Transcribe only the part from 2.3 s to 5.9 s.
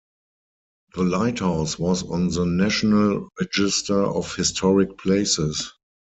National Register of Historic Places.